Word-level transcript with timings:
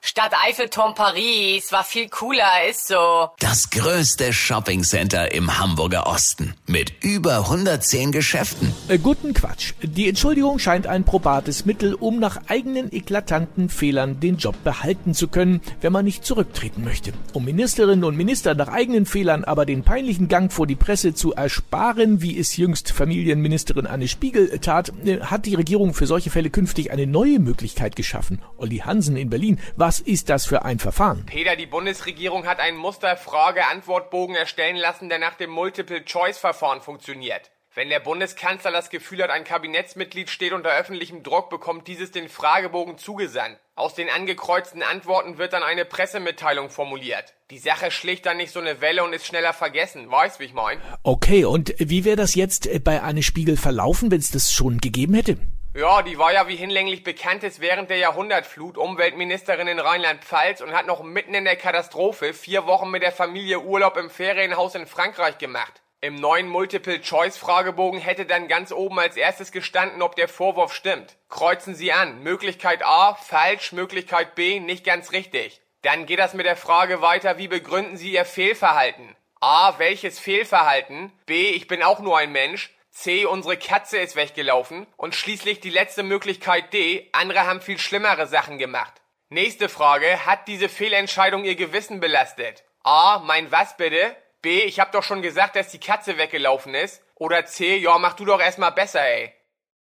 Stadt 0.00 0.32
Eiffelturm 0.46 0.94
Paris 0.94 1.72
war 1.72 1.82
viel 1.82 2.08
cooler, 2.08 2.68
ist 2.70 2.86
so. 2.86 3.30
Das 3.40 3.68
größte 3.70 4.32
Shoppingcenter 4.32 5.32
im 5.32 5.58
Hamburger 5.58 6.06
Osten 6.06 6.54
mit 6.66 6.92
über 7.02 7.38
110 7.38 8.12
Geschäften. 8.12 8.72
Äh, 8.86 8.98
guten 8.98 9.34
Quatsch. 9.34 9.74
Die 9.82 10.08
Entschuldigung 10.08 10.60
scheint 10.60 10.86
ein 10.86 11.04
probates 11.04 11.66
Mittel, 11.66 11.94
um 11.94 12.20
nach 12.20 12.38
eigenen 12.46 12.92
eklatanten 12.92 13.68
Fehlern 13.68 14.20
den 14.20 14.36
Job 14.36 14.54
behalten 14.62 15.14
zu 15.14 15.26
können, 15.26 15.60
wenn 15.80 15.92
man 15.92 16.04
nicht 16.04 16.24
zurücktreten 16.24 16.84
möchte. 16.84 17.12
Um 17.32 17.44
Ministerinnen 17.44 18.04
und 18.04 18.16
Minister 18.16 18.54
nach 18.54 18.68
eigenen 18.68 19.04
Fehlern 19.04 19.42
aber 19.42 19.66
den 19.66 19.82
peinlichen 19.82 20.28
Gang 20.28 20.52
vor 20.52 20.68
die 20.68 20.76
Presse 20.76 21.12
zu 21.12 21.34
ersparen, 21.34 22.22
wie 22.22 22.38
es 22.38 22.56
jüngst 22.56 22.92
Familienministerin 22.92 23.86
Anne 23.86 24.06
Spiegel 24.06 24.60
tat, 24.60 24.92
äh, 25.04 25.20
hat 25.22 25.44
die 25.46 25.56
Regierung 25.56 25.92
für 25.92 26.06
solche 26.06 26.30
Fälle 26.30 26.50
künftig 26.50 26.92
eine 26.92 27.08
neue 27.08 27.40
Möglichkeit 27.40 27.96
geschaffen. 27.96 28.40
Olli 28.58 28.78
Hansen 28.78 29.16
in 29.16 29.28
Berlin 29.28 29.58
war 29.76 29.87
was 29.88 30.00
ist 30.00 30.28
das 30.28 30.44
für 30.44 30.66
ein 30.66 30.78
Verfahren? 30.78 31.24
Peter, 31.24 31.56
die 31.56 31.64
Bundesregierung 31.64 32.46
hat 32.46 32.60
einen 32.60 32.76
Musterfrage-Antwortbogen 32.76 34.36
erstellen 34.36 34.76
lassen, 34.76 35.08
der 35.08 35.18
nach 35.18 35.36
dem 35.36 35.48
Multiple-Choice-Verfahren 35.48 36.82
funktioniert. 36.82 37.50
Wenn 37.74 37.88
der 37.88 38.00
Bundeskanzler 38.00 38.70
das 38.70 38.90
Gefühl 38.90 39.22
hat, 39.22 39.30
ein 39.30 39.44
Kabinettsmitglied 39.44 40.28
steht 40.28 40.52
unter 40.52 40.76
öffentlichem 40.76 41.22
Druck, 41.22 41.48
bekommt 41.48 41.88
dieses 41.88 42.10
den 42.10 42.28
Fragebogen 42.28 42.98
zugesandt. 42.98 43.58
Aus 43.76 43.94
den 43.94 44.10
angekreuzten 44.10 44.82
Antworten 44.82 45.38
wird 45.38 45.54
dann 45.54 45.62
eine 45.62 45.86
Pressemitteilung 45.86 46.68
formuliert. 46.68 47.32
Die 47.50 47.56
Sache 47.56 47.90
schlägt 47.90 48.26
dann 48.26 48.36
nicht 48.36 48.52
so 48.52 48.60
eine 48.60 48.82
Welle 48.82 49.02
und 49.04 49.14
ist 49.14 49.26
schneller 49.26 49.54
vergessen. 49.54 50.10
Weißt, 50.10 50.38
wie 50.38 50.44
ich 50.44 50.52
mein? 50.52 50.82
Okay, 51.02 51.46
und 51.46 51.74
wie 51.78 52.04
wäre 52.04 52.16
das 52.16 52.34
jetzt 52.34 52.68
bei 52.84 53.00
Anne 53.00 53.22
Spiegel 53.22 53.56
verlaufen, 53.56 54.10
wenn 54.10 54.20
es 54.20 54.30
das 54.32 54.52
schon 54.52 54.82
gegeben 54.82 55.14
hätte? 55.14 55.38
Ja, 55.78 56.02
die 56.02 56.18
war 56.18 56.32
ja 56.32 56.48
wie 56.48 56.56
hinlänglich 56.56 57.04
bekannt 57.04 57.44
ist 57.44 57.60
während 57.60 57.88
der 57.88 57.98
Jahrhundertflut 57.98 58.76
Umweltministerin 58.76 59.68
in 59.68 59.78
Rheinland-Pfalz 59.78 60.60
und 60.60 60.72
hat 60.72 60.88
noch 60.88 61.04
mitten 61.04 61.34
in 61.34 61.44
der 61.44 61.54
Katastrophe 61.54 62.34
vier 62.34 62.66
Wochen 62.66 62.90
mit 62.90 63.04
der 63.04 63.12
Familie 63.12 63.60
Urlaub 63.60 63.96
im 63.96 64.10
Ferienhaus 64.10 64.74
in 64.74 64.88
Frankreich 64.88 65.38
gemacht. 65.38 65.80
Im 66.00 66.16
neuen 66.16 66.48
Multiple-Choice-Fragebogen 66.48 68.00
hätte 68.00 68.26
dann 68.26 68.48
ganz 68.48 68.72
oben 68.72 68.98
als 68.98 69.16
erstes 69.16 69.52
gestanden, 69.52 70.02
ob 70.02 70.16
der 70.16 70.26
Vorwurf 70.26 70.74
stimmt. 70.74 71.16
Kreuzen 71.28 71.76
Sie 71.76 71.92
an. 71.92 72.24
Möglichkeit 72.24 72.84
A, 72.84 73.14
falsch, 73.14 73.70
Möglichkeit 73.70 74.34
B, 74.34 74.58
nicht 74.58 74.84
ganz 74.84 75.12
richtig. 75.12 75.60
Dann 75.82 76.06
geht 76.06 76.18
das 76.18 76.34
mit 76.34 76.46
der 76.46 76.56
Frage 76.56 77.02
weiter, 77.02 77.38
wie 77.38 77.46
begründen 77.46 77.96
Sie 77.96 78.14
Ihr 78.14 78.24
Fehlverhalten? 78.24 79.14
A, 79.38 79.78
welches 79.78 80.18
Fehlverhalten? 80.18 81.12
B, 81.26 81.50
ich 81.50 81.68
bin 81.68 81.84
auch 81.84 82.00
nur 82.00 82.18
ein 82.18 82.32
Mensch. 82.32 82.74
C. 83.00 83.26
Unsere 83.26 83.56
Katze 83.56 83.98
ist 83.98 84.16
weggelaufen. 84.16 84.88
Und 84.96 85.14
schließlich 85.14 85.60
die 85.60 85.70
letzte 85.70 86.02
Möglichkeit 86.02 86.72
D. 86.72 87.08
Andere 87.12 87.46
haben 87.46 87.60
viel 87.60 87.78
schlimmere 87.78 88.26
Sachen 88.26 88.58
gemacht. 88.58 88.92
Nächste 89.28 89.68
Frage. 89.68 90.26
Hat 90.26 90.48
diese 90.48 90.68
Fehlentscheidung 90.68 91.44
Ihr 91.44 91.54
Gewissen 91.54 92.00
belastet? 92.00 92.64
A. 92.82 93.20
Mein 93.20 93.52
was 93.52 93.76
bitte? 93.76 94.16
B. 94.42 94.62
Ich 94.62 94.80
hab 94.80 94.90
doch 94.90 95.04
schon 95.04 95.22
gesagt, 95.22 95.54
dass 95.54 95.70
die 95.70 95.78
Katze 95.78 96.18
weggelaufen 96.18 96.74
ist. 96.74 97.00
Oder 97.14 97.46
C. 97.46 97.76
Ja, 97.76 97.98
mach 97.98 98.14
du 98.14 98.24
doch 98.24 98.40
erstmal 98.40 98.72
besser, 98.72 99.06
ey. 99.06 99.32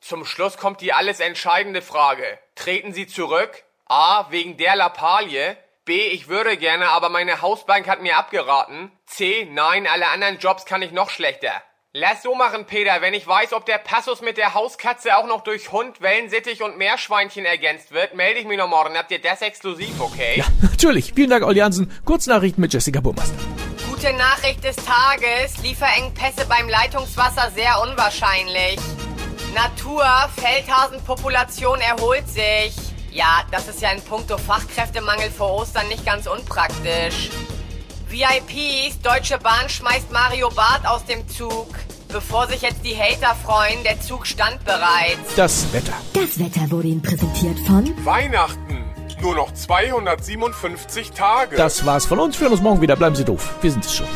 Zum 0.00 0.24
Schluss 0.24 0.56
kommt 0.56 0.80
die 0.80 0.92
alles 0.92 1.18
entscheidende 1.18 1.82
Frage. 1.82 2.38
Treten 2.54 2.92
Sie 2.92 3.08
zurück? 3.08 3.64
A. 3.86 4.30
Wegen 4.30 4.58
der 4.58 4.76
Lappalie? 4.76 5.56
B. 5.84 6.06
Ich 6.06 6.28
würde 6.28 6.56
gerne, 6.56 6.88
aber 6.90 7.08
meine 7.08 7.42
Hausbank 7.42 7.88
hat 7.88 8.00
mir 8.00 8.16
abgeraten. 8.16 8.92
C. 9.06 9.48
Nein, 9.50 9.88
alle 9.88 10.06
anderen 10.06 10.38
Jobs 10.38 10.66
kann 10.66 10.82
ich 10.82 10.92
noch 10.92 11.10
schlechter. 11.10 11.64
Lass 11.94 12.22
so 12.22 12.34
machen, 12.34 12.64
Peter. 12.64 13.02
Wenn 13.02 13.12
ich 13.12 13.26
weiß, 13.26 13.52
ob 13.52 13.66
der 13.66 13.76
Passus 13.76 14.22
mit 14.22 14.38
der 14.38 14.54
Hauskatze 14.54 15.14
auch 15.18 15.26
noch 15.26 15.42
durch 15.42 15.72
Hund, 15.72 16.00
Wellensittich 16.00 16.62
und 16.62 16.78
Meerschweinchen 16.78 17.44
ergänzt 17.44 17.92
wird, 17.92 18.14
melde 18.14 18.40
ich 18.40 18.46
mich 18.46 18.56
noch 18.56 18.66
morgen. 18.66 18.96
Habt 18.96 19.10
ihr 19.10 19.20
das 19.20 19.42
exklusiv, 19.42 20.00
okay? 20.00 20.38
Ja, 20.38 20.46
natürlich. 20.62 21.12
Vielen 21.14 21.28
Dank, 21.28 21.44
Olli 21.44 21.60
Hansen. 21.60 21.92
Kurznachrichten 22.06 22.62
mit 22.62 22.72
Jessica 22.72 23.02
Burmeister. 23.02 23.36
Gute 23.90 24.10
Nachricht 24.14 24.64
des 24.64 24.76
Tages. 24.76 25.58
Lieferengpässe 25.62 26.46
beim 26.48 26.66
Leitungswasser 26.66 27.50
sehr 27.54 27.78
unwahrscheinlich. 27.82 28.78
Natur, 29.54 30.06
Feldhasenpopulation 30.40 31.78
erholt 31.80 32.26
sich. 32.26 32.74
Ja, 33.10 33.44
das 33.50 33.68
ist 33.68 33.82
ja 33.82 33.90
in 33.90 34.00
puncto 34.00 34.38
Fachkräftemangel 34.38 35.30
vor 35.30 35.52
Ostern 35.60 35.86
nicht 35.88 36.06
ganz 36.06 36.26
unpraktisch. 36.26 37.28
VIPs, 38.12 39.00
Deutsche 39.00 39.38
Bahn 39.38 39.70
schmeißt 39.70 40.12
Mario 40.12 40.50
Barth 40.50 40.86
aus 40.86 41.02
dem 41.06 41.26
Zug. 41.28 41.68
Bevor 42.08 42.46
sich 42.46 42.60
jetzt 42.60 42.84
die 42.84 42.94
Hater 42.94 43.34
freuen, 43.34 43.82
der 43.84 43.98
Zug 44.02 44.26
stand 44.26 44.62
bereits. 44.66 45.34
Das 45.34 45.72
Wetter. 45.72 45.94
Das 46.12 46.38
Wetter 46.38 46.70
wurde 46.70 46.88
Ihnen 46.88 47.00
präsentiert 47.00 47.58
von 47.60 47.90
Weihnachten. 48.04 48.84
Nur 49.22 49.34
noch 49.34 49.54
257 49.54 51.12
Tage. 51.12 51.56
Das 51.56 51.86
war's 51.86 52.04
von 52.04 52.18
uns. 52.18 52.38
Wir 52.38 52.44
hören 52.44 52.52
uns 52.52 52.62
morgen 52.62 52.82
wieder. 52.82 52.96
Bleiben 52.96 53.16
Sie 53.16 53.24
doof. 53.24 53.54
Wir 53.62 53.70
sind 53.70 53.86
es 53.86 53.94
schon. 53.94 54.06